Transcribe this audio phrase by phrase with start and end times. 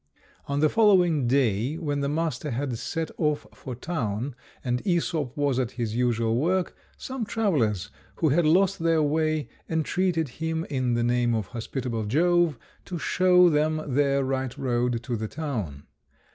[0.47, 5.59] On the following day, when the master had set off for town, and Æsop was
[5.59, 11.03] at his usual work, some travellers who had lost their way entreated him, in the
[11.03, 15.83] name of hospitable Jove, to show them their right road to the town.